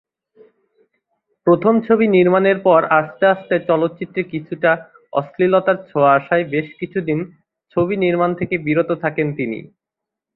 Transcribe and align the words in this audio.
প্রথম 1.47 1.73
ছবি 1.87 2.05
নির্মাণের 2.15 2.57
পর 2.63 2.81
আস্তে 2.99 3.25
আস্তে 3.33 3.55
চলচ্চিত্রে 3.69 4.21
কিছুটা 4.31 4.71
অশ্লীলতার 5.13 5.77
ছোঁয়া 5.89 6.11
আসায় 6.17 6.45
বেশ 6.53 6.67
কিছুদিন 6.79 7.19
ছবি 7.75 7.95
নির্মাণ 7.97 8.31
থেকে 8.39 8.55
বিরত 8.65 8.89
থাকেন 9.03 9.27
তিনি। 9.37 9.59